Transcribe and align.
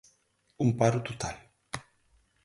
Un 0.63 0.69
paro 0.79 0.99
total. 1.09 1.35